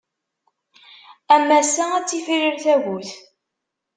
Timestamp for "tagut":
2.63-3.09